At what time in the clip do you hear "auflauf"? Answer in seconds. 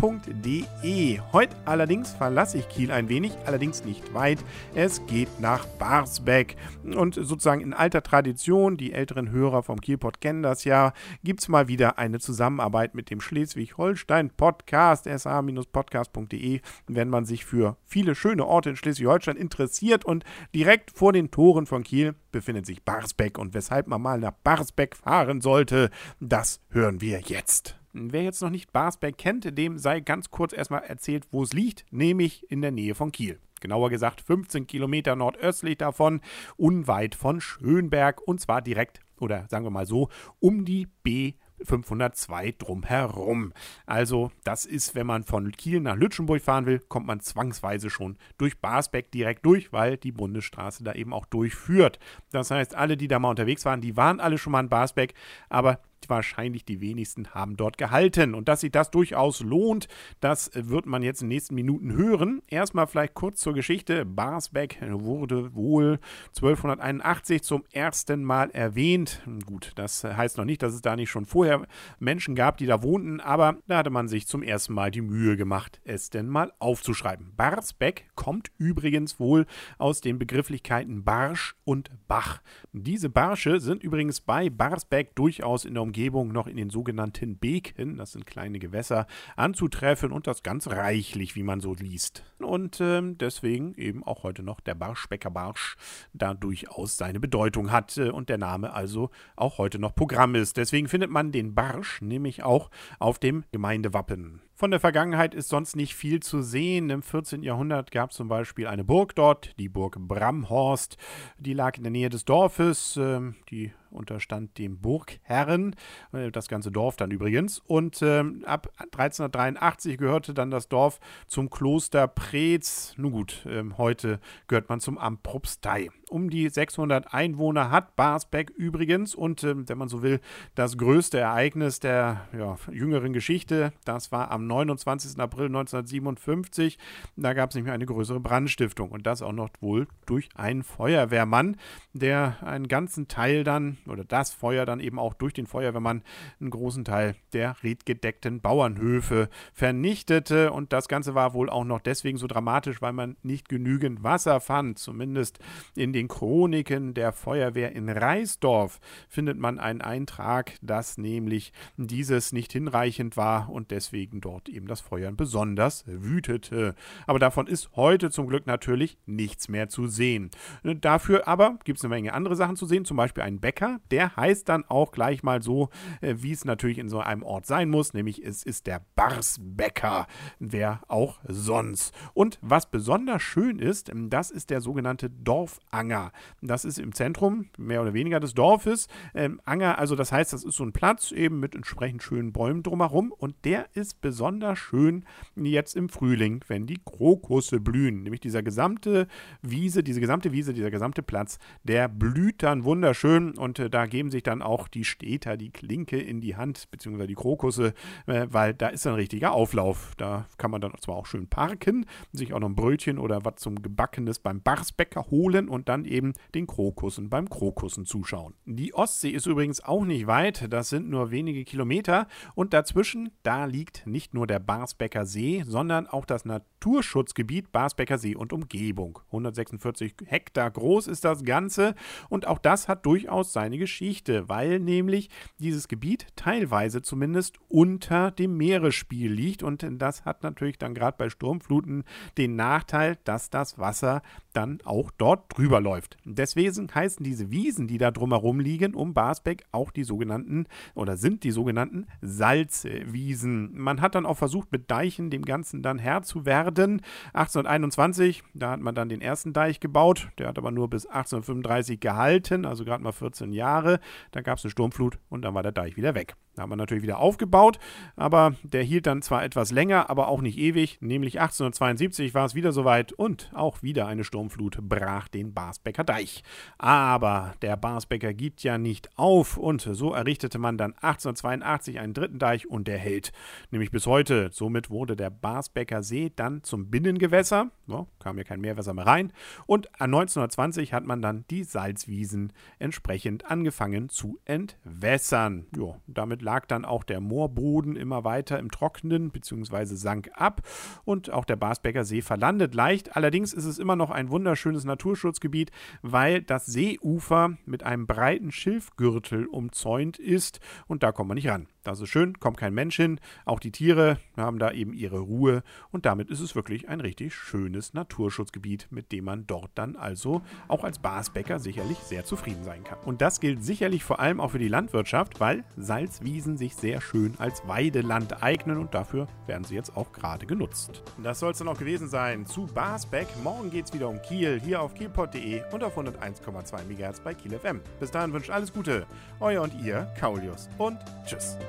209.32-209.94